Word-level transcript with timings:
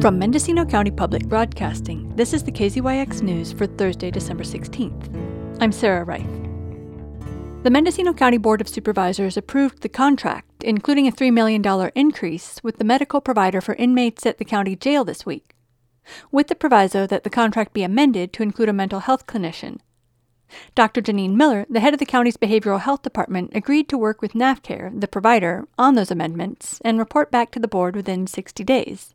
From 0.00 0.16
Mendocino 0.16 0.64
County 0.64 0.92
Public 0.92 1.24
Broadcasting, 1.24 2.14
this 2.14 2.32
is 2.32 2.44
the 2.44 2.52
KZYX 2.52 3.20
News 3.20 3.52
for 3.52 3.66
Thursday, 3.66 4.12
December 4.12 4.44
16th. 4.44 5.58
I'm 5.60 5.72
Sarah 5.72 6.04
Reith. 6.04 7.64
The 7.64 7.70
Mendocino 7.70 8.12
County 8.12 8.38
Board 8.38 8.60
of 8.60 8.68
Supervisors 8.68 9.36
approved 9.36 9.82
the 9.82 9.88
contract, 9.88 10.62
including 10.62 11.08
a 11.08 11.10
$3 11.10 11.32
million 11.32 11.90
increase, 11.96 12.62
with 12.62 12.78
the 12.78 12.84
medical 12.84 13.20
provider 13.20 13.60
for 13.60 13.74
inmates 13.74 14.24
at 14.24 14.38
the 14.38 14.44
county 14.44 14.76
jail 14.76 15.04
this 15.04 15.26
week, 15.26 15.56
with 16.30 16.46
the 16.46 16.54
proviso 16.54 17.04
that 17.04 17.24
the 17.24 17.30
contract 17.30 17.72
be 17.72 17.82
amended 17.82 18.32
to 18.34 18.44
include 18.44 18.68
a 18.68 18.72
mental 18.72 19.00
health 19.00 19.26
clinician. 19.26 19.80
Dr. 20.76 21.02
Jenine 21.02 21.34
Miller, 21.34 21.66
the 21.68 21.80
head 21.80 21.92
of 21.92 21.98
the 21.98 22.06
county's 22.06 22.36
behavioral 22.36 22.82
health 22.82 23.02
department, 23.02 23.50
agreed 23.52 23.88
to 23.88 23.98
work 23.98 24.22
with 24.22 24.34
NaphCare, 24.34 25.00
the 25.00 25.08
provider, 25.08 25.66
on 25.76 25.96
those 25.96 26.12
amendments 26.12 26.80
and 26.84 27.00
report 27.00 27.32
back 27.32 27.50
to 27.50 27.58
the 27.58 27.66
board 27.66 27.96
within 27.96 28.28
60 28.28 28.62
days. 28.62 29.12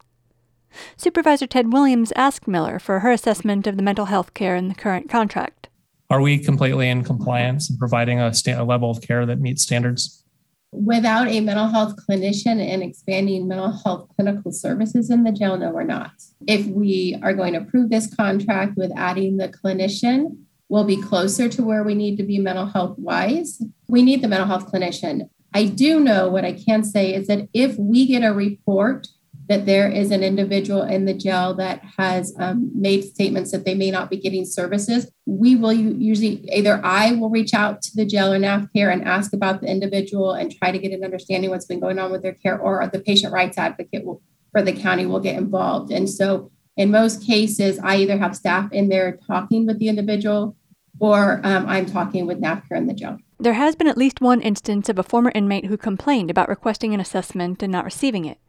Supervisor 0.98 1.48
Ted 1.48 1.72
Williams 1.74 2.14
asked 2.16 2.48
Miller 2.48 2.80
for 2.80 3.00
her 3.00 3.12
assessment 3.12 3.68
of 3.68 3.78
the 3.78 3.84
mental 3.84 4.06
health 4.06 4.34
care 4.34 4.56
in 4.56 4.68
the 4.68 4.76
current 4.76 5.10
contract. 5.10 5.70
Are 6.10 6.22
we 6.22 6.38
completely 6.38 6.90
in 6.90 7.04
compliance 7.04 7.70
and 7.70 7.80
providing 7.80 8.20
a, 8.20 8.34
sta- 8.34 8.62
a 8.62 8.64
level 8.64 8.92
of 8.92 9.02
care 9.02 9.26
that 9.26 9.40
meets 9.40 9.64
standards? 9.64 10.24
Without 10.72 11.28
a 11.28 11.40
mental 11.40 11.68
health 11.68 11.96
clinician 12.08 12.60
and 12.60 12.82
expanding 12.82 13.48
mental 13.48 13.72
health 13.72 14.10
clinical 14.16 14.52
services 14.52 15.10
in 15.10 15.24
the 15.24 15.32
jail, 15.32 15.58
no, 15.58 15.72
we're 15.72 15.84
not. 15.84 16.12
If 16.48 16.66
we 16.66 17.20
are 17.22 17.34
going 17.34 17.54
to 17.54 17.60
approve 17.60 17.90
this 17.90 18.14
contract 18.14 18.76
with 18.76 18.92
adding 18.96 19.38
the 19.38 19.50
clinician, 19.50 20.38
we'll 20.70 20.84
be 20.84 21.02
closer 21.02 21.48
to 21.50 21.64
where 21.64 21.84
we 21.84 21.94
need 21.94 22.18
to 22.18 22.24
be 22.24 22.40
mental 22.40 22.66
health 22.66 22.98
wise. 22.98 23.62
We 23.88 24.02
need 24.02 24.22
the 24.22 24.28
mental 24.28 24.48
health 24.48 24.72
clinician. 24.72 25.30
I 25.54 25.66
do 25.66 26.00
know 26.00 26.30
what 26.30 26.46
I 26.46 26.54
can 26.54 26.84
say 26.84 27.14
is 27.14 27.28
that 27.28 27.48
if 27.54 27.78
we 27.78 28.08
get 28.08 28.24
a 28.24 28.34
report 28.34 29.08
that 29.50 29.66
there 29.66 29.90
is 29.90 30.12
an 30.12 30.24
individual 30.24 30.84
in 30.84 31.06
the 31.06 31.14
jail 31.14 31.54
that 31.54 31.82
has 31.98 32.34
um, 32.40 32.72
made 32.74 33.04
statements 33.04 33.52
that 33.52 33.66
they 33.66 33.76
may 33.76 33.92
not 33.92 34.10
be 34.10 34.18
getting 34.18 34.46
services, 34.46 35.12
we 35.26 35.56
will 35.56 35.74
usually 35.74 36.48
either 36.54 36.80
I 36.84 37.12
will 37.14 37.30
reach 37.30 37.54
out 37.54 37.82
to 37.84 37.96
the 37.96 38.06
jail 38.06 38.32
or 38.32 38.40
NaphCare 38.40 38.92
and 38.92 39.04
ask 39.04 39.34
about 39.34 39.62
the 39.62 39.68
individual 39.68 40.34
and 40.34 40.56
try 40.56 40.72
to 40.72 40.78
get 40.78 40.94
an 40.94 41.04
understanding 41.04 41.50
what's 41.50 41.66
been 41.66 41.80
going 41.80 42.00
on 42.00 42.12
with 42.12 42.22
their 42.22 42.34
care, 42.34 42.60
or 42.60 42.88
the 42.88 43.00
patient 43.00 43.34
rights 43.34 43.58
advocate 43.58 44.06
will, 44.06 44.22
for 44.52 44.62
the 44.62 44.74
county 44.74 45.06
will 45.06 45.20
get 45.20 45.36
involved. 45.36 45.92
And 45.92 46.10
so, 46.10 46.50
in 46.78 46.90
most 46.90 47.24
cases, 47.26 47.80
I 47.80 47.98
either 47.98 48.18
have 48.18 48.36
staff 48.36 48.72
in 48.72 48.90
there 48.90 49.20
talking 49.28 49.68
with 49.68 49.78
the 49.78 49.90
individual, 49.90 50.56
or 51.00 51.42
um, 51.44 51.68
I'm 51.68 51.86
talking 51.86 52.26
with 52.26 52.42
NaphCare 52.42 52.78
in 52.78 52.88
the 52.88 52.94
jail. 52.94 53.18
There 53.40 53.54
has 53.54 53.76
been 53.76 53.88
at 53.88 53.98
least 53.98 54.22
one 54.22 54.42
instance 54.42 54.88
of 54.88 54.98
a 54.98 55.04
former 55.04 55.32
inmate 55.36 55.66
who 55.66 55.78
complained 55.78 56.32
about 56.32 56.50
requesting 56.50 56.94
an 56.94 57.00
assessment 57.00 57.62
and 57.62 57.72
not 57.72 57.84
receiving 57.84 58.26
it. 58.26 58.40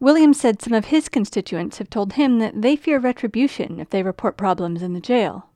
Williams 0.00 0.40
said 0.40 0.60
some 0.62 0.72
of 0.72 0.86
his 0.86 1.08
constituents 1.08 1.78
have 1.78 1.90
told 1.90 2.14
him 2.14 2.38
that 2.38 2.62
they 2.62 2.76
fear 2.76 2.98
retribution 2.98 3.80
if 3.80 3.90
they 3.90 4.02
report 4.02 4.36
problems 4.36 4.82
in 4.82 4.92
the 4.94 5.00
jail. 5.00 5.50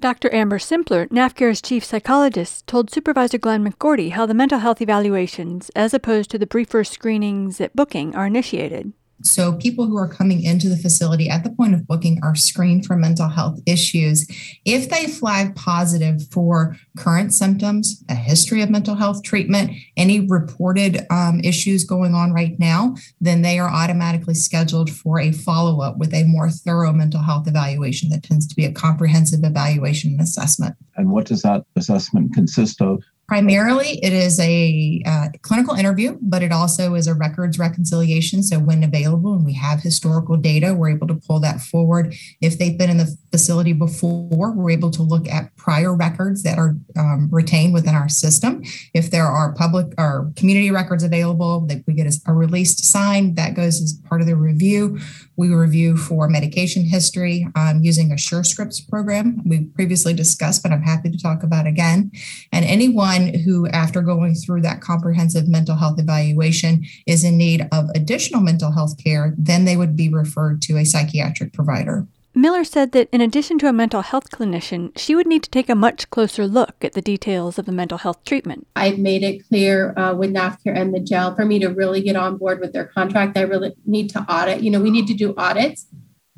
Dr. 0.00 0.32
Amber 0.34 0.58
Simpler, 0.58 1.06
NaphCare's 1.06 1.62
chief 1.62 1.84
psychologist, 1.84 2.66
told 2.66 2.90
Supervisor 2.90 3.38
Glenn 3.38 3.64
McGourty 3.64 4.10
how 4.12 4.26
the 4.26 4.34
mental 4.34 4.58
health 4.58 4.82
evaluations, 4.82 5.70
as 5.76 5.94
opposed 5.94 6.30
to 6.30 6.38
the 6.38 6.46
briefer 6.46 6.84
screenings 6.84 7.60
at 7.60 7.74
booking, 7.76 8.14
are 8.14 8.26
initiated. 8.26 8.92
So, 9.22 9.54
people 9.54 9.86
who 9.86 9.96
are 9.96 10.08
coming 10.08 10.42
into 10.42 10.68
the 10.68 10.76
facility 10.76 11.28
at 11.28 11.44
the 11.44 11.50
point 11.50 11.74
of 11.74 11.86
booking 11.86 12.20
are 12.22 12.34
screened 12.34 12.86
for 12.86 12.96
mental 12.96 13.28
health 13.28 13.60
issues. 13.66 14.26
If 14.64 14.90
they 14.90 15.06
flag 15.06 15.54
positive 15.54 16.22
for 16.30 16.76
current 16.96 17.32
symptoms, 17.32 18.02
a 18.08 18.14
history 18.14 18.62
of 18.62 18.70
mental 18.70 18.94
health 18.94 19.22
treatment, 19.22 19.72
any 19.96 20.20
reported 20.20 21.06
um, 21.10 21.40
issues 21.44 21.84
going 21.84 22.14
on 22.14 22.32
right 22.32 22.58
now, 22.58 22.94
then 23.20 23.42
they 23.42 23.58
are 23.58 23.70
automatically 23.70 24.34
scheduled 24.34 24.90
for 24.90 25.20
a 25.20 25.32
follow 25.32 25.80
up 25.80 25.98
with 25.98 26.12
a 26.14 26.24
more 26.24 26.50
thorough 26.50 26.92
mental 26.92 27.22
health 27.22 27.46
evaluation 27.46 28.08
that 28.10 28.22
tends 28.22 28.46
to 28.46 28.56
be 28.56 28.64
a 28.64 28.72
comprehensive 28.72 29.40
evaluation 29.44 30.12
and 30.12 30.20
assessment. 30.20 30.74
And 30.96 31.10
what 31.10 31.26
does 31.26 31.42
that 31.42 31.64
assessment 31.76 32.34
consist 32.34 32.80
of? 32.80 33.02
Primarily, 33.32 33.98
it 34.04 34.12
is 34.12 34.38
a 34.40 35.02
uh, 35.06 35.28
clinical 35.40 35.72
interview, 35.74 36.18
but 36.20 36.42
it 36.42 36.52
also 36.52 36.94
is 36.96 37.06
a 37.06 37.14
records 37.14 37.58
reconciliation. 37.58 38.42
So, 38.42 38.58
when 38.58 38.84
available 38.84 39.32
and 39.32 39.42
we 39.42 39.54
have 39.54 39.80
historical 39.80 40.36
data, 40.36 40.74
we're 40.74 40.90
able 40.90 41.06
to 41.06 41.14
pull 41.14 41.40
that 41.40 41.62
forward. 41.62 42.14
If 42.42 42.58
they've 42.58 42.76
been 42.76 42.90
in 42.90 42.98
the 42.98 43.16
facility 43.32 43.72
before, 43.72 44.52
we're 44.52 44.70
able 44.70 44.90
to 44.92 45.02
look 45.02 45.26
at 45.26 45.56
prior 45.56 45.94
records 45.94 46.42
that 46.44 46.58
are 46.58 46.76
um, 46.96 47.28
retained 47.32 47.72
within 47.72 47.94
our 47.94 48.08
system. 48.08 48.62
If 48.94 49.10
there 49.10 49.26
are 49.26 49.54
public 49.54 49.92
or 49.98 50.30
community 50.36 50.70
records 50.70 51.02
available, 51.02 51.60
that 51.62 51.82
we 51.86 51.94
get 51.94 52.06
a, 52.06 52.20
a 52.26 52.34
released 52.34 52.84
sign 52.84 53.34
that 53.34 53.54
goes 53.54 53.80
as 53.80 53.94
part 54.08 54.20
of 54.20 54.26
the 54.26 54.36
review. 54.36 55.00
We 55.36 55.48
review 55.48 55.96
for 55.96 56.28
medication 56.28 56.84
history 56.84 57.48
um, 57.56 57.80
using 57.82 58.12
a 58.12 58.16
SureScripts 58.16 58.88
program 58.88 59.42
we 59.44 59.64
previously 59.64 60.12
discussed, 60.12 60.62
but 60.62 60.70
I'm 60.70 60.82
happy 60.82 61.10
to 61.10 61.18
talk 61.18 61.42
about 61.42 61.66
again. 61.66 62.12
And 62.52 62.64
anyone 62.64 63.34
who, 63.34 63.66
after 63.68 64.02
going 64.02 64.34
through 64.34 64.60
that 64.62 64.82
comprehensive 64.82 65.48
mental 65.48 65.76
health 65.76 65.98
evaluation, 65.98 66.84
is 67.06 67.24
in 67.24 67.38
need 67.38 67.66
of 67.72 67.88
additional 67.94 68.42
mental 68.42 68.72
health 68.72 69.02
care, 69.02 69.34
then 69.38 69.64
they 69.64 69.76
would 69.76 69.96
be 69.96 70.10
referred 70.10 70.60
to 70.62 70.76
a 70.76 70.84
psychiatric 70.84 71.54
provider. 71.54 72.06
Miller 72.34 72.64
said 72.64 72.92
that 72.92 73.08
in 73.12 73.20
addition 73.20 73.58
to 73.58 73.68
a 73.68 73.72
mental 73.72 74.00
health 74.00 74.30
clinician, 74.30 74.96
she 74.96 75.14
would 75.14 75.26
need 75.26 75.42
to 75.42 75.50
take 75.50 75.68
a 75.68 75.74
much 75.74 76.08
closer 76.10 76.46
look 76.46 76.82
at 76.82 76.94
the 76.94 77.02
details 77.02 77.58
of 77.58 77.66
the 77.66 77.72
mental 77.72 77.98
health 77.98 78.24
treatment. 78.24 78.66
I've 78.74 78.98
made 78.98 79.22
it 79.22 79.46
clear 79.48 79.92
uh, 79.98 80.14
with 80.14 80.32
NaphCare 80.32 80.76
and 80.76 80.94
the 80.94 81.00
jail 81.00 81.34
for 81.34 81.44
me 81.44 81.58
to 81.58 81.68
really 81.68 82.00
get 82.00 82.16
on 82.16 82.38
board 82.38 82.60
with 82.60 82.72
their 82.72 82.86
contract. 82.86 83.36
I 83.36 83.42
really 83.42 83.74
need 83.84 84.08
to 84.10 84.20
audit. 84.20 84.62
You 84.62 84.70
know, 84.70 84.80
we 84.80 84.90
need 84.90 85.06
to 85.08 85.14
do 85.14 85.34
audits 85.36 85.86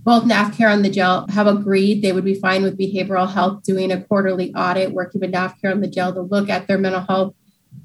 both 0.04 0.24
NaphCare 0.24 0.72
and 0.72 0.84
the 0.84 0.90
jail 0.90 1.26
have 1.30 1.46
agreed 1.46 2.02
they 2.02 2.12
would 2.12 2.24
be 2.24 2.34
fine 2.34 2.62
with 2.62 2.78
behavioral 2.78 3.32
health 3.32 3.62
doing 3.62 3.90
a 3.90 4.02
quarterly 4.04 4.54
audit, 4.54 4.92
working 4.92 5.20
with 5.20 5.32
NaphCare 5.32 5.72
and 5.72 5.82
the 5.82 5.88
jail 5.88 6.12
to 6.12 6.20
look 6.20 6.50
at 6.50 6.68
their 6.68 6.76
mental 6.76 7.00
health 7.00 7.34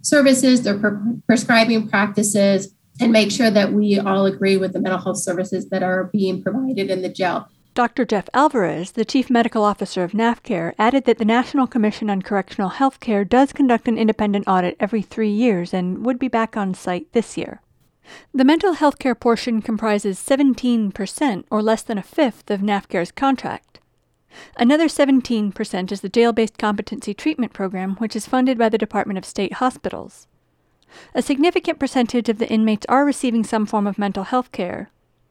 services, 0.01 0.63
their 0.63 0.77
pre- 0.77 1.21
prescribing 1.25 1.87
practices, 1.87 2.75
and 2.99 3.13
make 3.13 3.31
sure 3.31 3.49
that 3.49 3.71
we 3.71 3.97
all 3.97 4.25
agree 4.25 4.57
with 4.57 4.73
the 4.73 4.81
mental 4.81 4.99
health 4.99 5.17
services 5.17 5.69
that 5.69 5.81
are 5.81 6.05
being 6.05 6.43
provided 6.43 6.91
in 6.91 7.01
the 7.01 7.09
jail. 7.09 7.47
Dr. 7.79 8.03
Jeff 8.03 8.27
Alvarez, 8.33 8.91
the 8.91 9.05
chief 9.05 9.29
medical 9.29 9.63
officer 9.63 10.03
of 10.03 10.11
NaphCare, 10.11 10.73
added 10.77 11.05
that 11.05 11.17
the 11.17 11.23
National 11.23 11.65
Commission 11.65 12.09
on 12.09 12.21
Correctional 12.21 12.71
Health 12.71 12.99
Care 12.99 13.23
does 13.23 13.53
conduct 13.53 13.87
an 13.87 13.97
independent 13.97 14.49
audit 14.49 14.75
every 14.81 15.01
three 15.01 15.29
years 15.29 15.73
and 15.73 16.05
would 16.05 16.19
be 16.19 16.27
back 16.27 16.57
on 16.57 16.73
site 16.73 17.09
this 17.13 17.37
year. 17.37 17.61
The 18.33 18.43
mental 18.43 18.73
health 18.73 18.99
care 18.99 19.15
portion 19.15 19.61
comprises 19.61 20.19
17%, 20.19 21.45
or 21.49 21.61
less 21.63 21.81
than 21.81 21.97
a 21.97 22.03
fifth, 22.03 22.51
of 22.51 22.59
NaphCare's 22.59 23.13
contract. 23.13 23.79
Another 24.57 24.89
17% 24.89 25.91
is 25.93 26.01
the 26.01 26.09
jail 26.09 26.33
based 26.33 26.57
competency 26.57 27.13
treatment 27.13 27.53
program, 27.53 27.95
which 27.95 28.13
is 28.13 28.27
funded 28.27 28.57
by 28.57 28.67
the 28.67 28.77
Department 28.77 29.17
of 29.17 29.23
State 29.23 29.53
Hospitals. 29.53 30.27
A 31.15 31.21
significant 31.21 31.79
percentage 31.79 32.27
of 32.27 32.39
the 32.39 32.49
inmates 32.49 32.85
are 32.89 33.05
receiving 33.05 33.45
some 33.45 33.65
form 33.65 33.87
of 33.87 33.97
mental 33.97 34.25
health 34.25 34.51
care. 34.51 34.89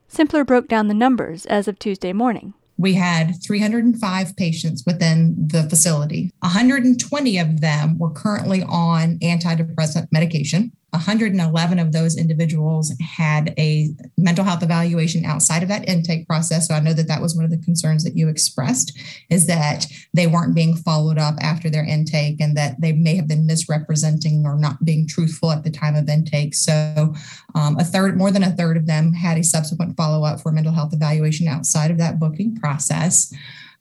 Simpler 0.09 0.43
broke 0.43 0.69
down 0.69 0.89
the 0.89 0.95
numbers 0.95 1.45
as 1.47 1.69
of 1.69 1.79
Tuesday 1.79 2.13
morning. 2.13 2.55
We 2.79 2.95
had 2.95 3.43
305 3.43 4.37
patients 4.37 4.85
within 4.87 5.35
the 5.37 5.65
facility. 5.65 6.31
120 6.41 7.39
of 7.39 7.61
them 7.61 7.99
were 7.99 8.11
currently 8.11 8.63
on 8.63 9.19
antidepressant 9.19 10.09
medication. 10.11 10.73
111 10.91 11.79
of 11.79 11.93
those 11.93 12.17
individuals 12.17 12.93
had 12.99 13.53
a 13.59 13.91
mental 14.17 14.45
health 14.45 14.63
evaluation 14.63 15.25
outside 15.25 15.63
of 15.63 15.69
that 15.69 15.87
intake 15.87 16.27
process. 16.27 16.67
So 16.67 16.75
I 16.75 16.81
know 16.81 16.95
that 16.95 17.09
that 17.09 17.21
was 17.21 17.37
one 17.37 17.45
of 17.45 17.51
the 17.51 17.59
concerns 17.59 18.05
that 18.05 18.17
you 18.17 18.29
expressed 18.29 18.99
is 19.29 19.47
that 19.47 19.87
they 20.15 20.27
weren't 20.27 20.55
being 20.55 20.77
followed 20.77 21.19
up 21.19 21.35
after 21.41 21.69
their 21.69 21.85
intake 21.85 22.41
and 22.41 22.57
that 22.57 22.81
they 22.81 22.93
may 22.93 23.17
have 23.17 23.29
been 23.29 23.47
misrepresenting 23.47 24.47
or 24.47 24.59
not 24.59 24.83
being 24.83 25.07
truthful 25.07 25.51
at 25.51 25.63
the 25.63 25.71
time 25.71 25.95
of 25.95 26.09
intake. 26.09 26.55
So 26.55 27.15
um, 27.55 27.79
a 27.79 27.85
third, 27.85 28.17
more 28.17 28.31
than 28.31 28.43
a 28.43 28.53
third 28.53 28.79
of 28.79 28.87
them 28.87 29.13
had 29.13 29.37
a 29.37 29.45
subsequent 29.45 29.95
follow 29.95 30.25
up 30.25 30.41
for 30.41 30.53
mental 30.53 30.73
health 30.73 30.95
evaluation 30.95 31.49
outside 31.49 31.91
of 31.91 31.99
that 31.99 32.19
booking 32.19 32.57
process. 32.57 33.33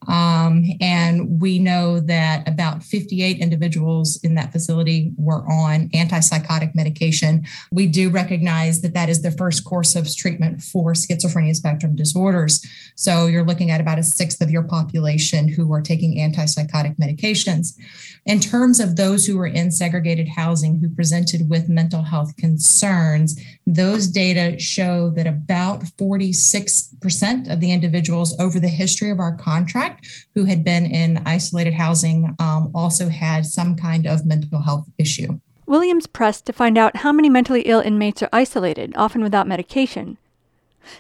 Um, 0.07 0.63
and 0.79 1.41
we 1.41 1.59
know 1.59 1.99
that 1.99 2.47
about 2.47 2.83
58 2.83 3.39
individuals 3.39 4.19
in 4.23 4.35
that 4.35 4.51
facility 4.51 5.11
were 5.17 5.43
on 5.51 5.89
antipsychotic 5.89 6.75
medication. 6.75 7.45
We 7.71 7.87
do 7.87 8.09
recognize 8.09 8.81
that 8.81 8.93
that 8.93 9.09
is 9.09 9.21
the 9.21 9.31
first 9.31 9.65
course 9.65 9.95
of 9.95 10.13
treatment 10.15 10.61
for 10.61 10.93
schizophrenia 10.93 11.55
spectrum 11.55 11.95
disorders. 11.95 12.65
So 12.99 13.27
you're 13.27 13.45
looking 13.45 13.69
at 13.69 13.79
about 13.79 13.99
a 13.99 14.03
sixth 14.03 14.41
of 14.41 14.49
your 14.49 14.63
population 14.63 15.47
who 15.47 15.71
are 15.71 15.83
taking 15.83 16.17
antipsychotic 16.17 16.97
medications. 16.97 17.77
In 18.25 18.39
terms 18.39 18.79
of 18.79 18.95
those 18.95 19.27
who 19.27 19.37
were 19.37 19.45
in 19.45 19.69
segregated 19.69 20.27
housing 20.27 20.79
who 20.79 20.89
presented 20.89 21.47
with 21.47 21.69
mental 21.69 22.01
health 22.01 22.35
concerns, 22.37 23.39
those 23.67 24.07
data 24.07 24.57
show 24.57 25.11
that 25.11 25.27
about 25.27 25.81
46% 25.83 27.53
of 27.53 27.59
the 27.59 27.71
individuals 27.71 28.37
over 28.39 28.59
the 28.59 28.67
history 28.67 29.11
of 29.11 29.19
our 29.19 29.37
contract 29.37 30.07
who 30.33 30.45
had 30.45 30.63
been 30.63 30.87
in 30.87 31.21
isolated 31.23 31.75
housing 31.75 32.35
um, 32.39 32.71
also 32.73 33.09
had 33.09 33.45
some 33.45 33.75
kind 33.75 34.07
of 34.07 34.25
mental 34.25 34.63
health 34.63 34.87
issue. 34.97 35.39
Williams 35.67 36.07
pressed 36.07 36.47
to 36.47 36.53
find 36.53 36.79
out 36.79 36.97
how 36.97 37.11
many 37.11 37.29
mentally 37.29 37.61
ill 37.61 37.79
inmates 37.79 38.23
are 38.23 38.29
isolated, 38.33 38.93
often 38.95 39.21
without 39.21 39.47
medication. 39.47 40.17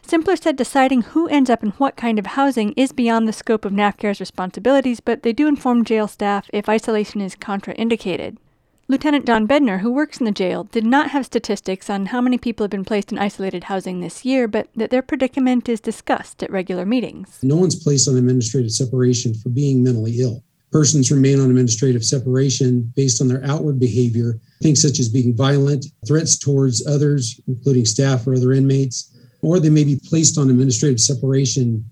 Simpler 0.01 0.35
said 0.35 0.55
deciding 0.55 1.01
who 1.01 1.27
ends 1.27 1.49
up 1.49 1.63
in 1.63 1.71
what 1.71 1.95
kind 1.95 2.19
of 2.19 2.25
housing 2.25 2.73
is 2.73 2.91
beyond 2.91 3.27
the 3.27 3.33
scope 3.33 3.65
of 3.65 3.71
NaphCare's 3.71 4.19
responsibilities, 4.19 4.99
but 4.99 5.23
they 5.23 5.33
do 5.33 5.47
inform 5.47 5.83
jail 5.83 6.07
staff 6.07 6.49
if 6.53 6.69
isolation 6.69 7.21
is 7.21 7.35
contraindicated. 7.35 8.37
Lieutenant 8.89 9.25
John 9.25 9.45
Bedner, 9.45 9.81
who 9.81 9.91
works 9.91 10.19
in 10.19 10.25
the 10.25 10.31
jail, 10.31 10.63
did 10.63 10.85
not 10.85 11.09
have 11.09 11.25
statistics 11.25 11.89
on 11.89 12.05
how 12.05 12.21
many 12.21 12.37
people 12.37 12.63
have 12.63 12.71
been 12.71 12.85
placed 12.85 13.11
in 13.11 13.19
isolated 13.19 13.65
housing 13.65 13.99
this 13.99 14.23
year, 14.23 14.47
but 14.47 14.69
that 14.77 14.91
their 14.91 15.01
predicament 15.01 15.67
is 15.67 15.81
discussed 15.81 16.41
at 16.41 16.49
regular 16.49 16.85
meetings. 16.85 17.37
No 17.43 17.57
one's 17.57 17.75
placed 17.75 18.07
on 18.07 18.15
administrative 18.15 18.71
separation 18.71 19.33
for 19.33 19.49
being 19.49 19.83
mentally 19.83 20.21
ill. 20.21 20.41
Persons 20.71 21.11
remain 21.11 21.41
on 21.41 21.49
administrative 21.49 22.05
separation 22.05 22.93
based 22.95 23.21
on 23.21 23.27
their 23.27 23.43
outward 23.43 23.77
behavior, 23.77 24.39
things 24.61 24.81
such 24.81 24.99
as 24.99 25.09
being 25.09 25.35
violent, 25.35 25.85
threats 26.05 26.37
towards 26.37 26.85
others, 26.87 27.41
including 27.47 27.85
staff 27.85 28.25
or 28.25 28.35
other 28.35 28.53
inmates, 28.53 29.13
or 29.41 29.59
they 29.59 29.69
may 29.69 29.83
be 29.83 29.99
placed 30.05 30.37
on 30.37 30.49
administrative 30.49 30.99
separation 30.99 31.83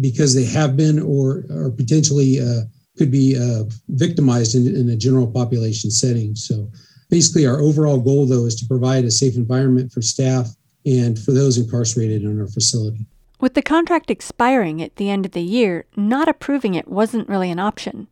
because 0.00 0.34
they 0.34 0.44
have 0.44 0.76
been 0.76 0.98
or 1.00 1.44
are 1.50 1.70
potentially 1.70 2.40
uh, 2.40 2.62
could 2.96 3.10
be 3.10 3.36
uh, 3.36 3.64
victimized 3.88 4.54
in, 4.54 4.74
in 4.74 4.88
a 4.88 4.96
general 4.96 5.26
population 5.26 5.90
setting. 5.90 6.34
So 6.34 6.70
basically, 7.10 7.46
our 7.46 7.60
overall 7.60 7.98
goal, 8.00 8.26
though, 8.26 8.46
is 8.46 8.54
to 8.56 8.66
provide 8.66 9.04
a 9.04 9.10
safe 9.10 9.36
environment 9.36 9.92
for 9.92 10.02
staff 10.02 10.48
and 10.86 11.18
for 11.18 11.32
those 11.32 11.58
incarcerated 11.58 12.22
in 12.22 12.40
our 12.40 12.46
facility. 12.46 13.06
With 13.40 13.54
the 13.54 13.62
contract 13.62 14.10
expiring 14.10 14.80
at 14.80 14.96
the 14.96 15.10
end 15.10 15.26
of 15.26 15.32
the 15.32 15.42
year, 15.42 15.86
not 15.96 16.28
approving 16.28 16.74
it 16.74 16.88
wasn't 16.88 17.28
really 17.28 17.50
an 17.50 17.58
option. 17.58 18.08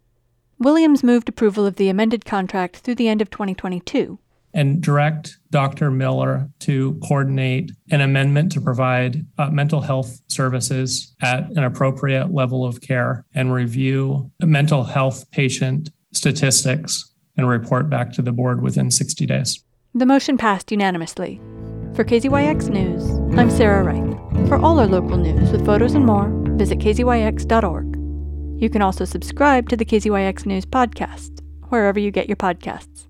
Williams 0.59 1.03
moved 1.03 1.29
approval 1.29 1.67
of 1.67 1.77
the 1.77 1.89
amended 1.89 2.25
contract 2.25 2.79
through 2.79 2.97
the 2.97 3.09
end 3.09 3.23
of 3.23 3.31
2022 3.31 4.19
and 4.55 4.81
direct 4.81 5.39
Dr. 5.51 5.91
Miller 5.91 6.49
to 6.61 6.99
coordinate 7.07 7.73
an 7.91 8.01
amendment 8.01 8.53
to 8.53 8.61
provide 8.61 9.25
uh, 9.39 9.51
mental 9.51 9.81
health 9.81 10.21
services 10.29 11.15
at 11.23 11.51
an 11.51 11.65
appropriate 11.65 12.33
level 12.33 12.65
of 12.65 12.81
care 12.81 13.25
and 13.35 13.53
review 13.53 14.31
mental 14.41 14.85
health 14.85 15.31
patient 15.31 15.91
statistics 16.13 17.13
and 17.37 17.49
report 17.49 17.89
back 17.89 18.13
to 18.13 18.23
the 18.23 18.33
board 18.33 18.63
within 18.63 18.91
60 18.91 19.25
days. 19.27 19.63
The 19.95 20.07
motion 20.07 20.37
passed 20.37 20.71
unanimously. 20.71 21.41
For 21.95 22.05
KZYX 22.05 22.71
News, 22.71 23.11
I'm 23.39 23.51
Sarah 23.51 23.85
Reith. 23.85 24.49
For 24.49 24.57
all 24.57 24.81
our 24.81 24.87
local 24.87 25.19
news 25.19 25.51
with 25.51 25.67
photos 25.67 25.95
and 25.95 26.07
more, 26.07 26.31
visit 26.57 26.79
kzyx.org. 26.79 27.97
You 28.63 28.71
can 28.71 28.81
also 28.81 29.05
subscribe 29.05 29.69
to 29.69 29.77
the 29.77 29.85
KZYX 29.85 30.47
News 30.47 30.65
podcast, 30.65 31.41
wherever 31.69 31.99
you 31.99 32.11
get 32.11 32.29
your 32.29 32.37
podcasts. 32.37 33.09